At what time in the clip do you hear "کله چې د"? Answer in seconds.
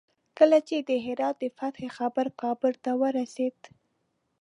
0.37-0.91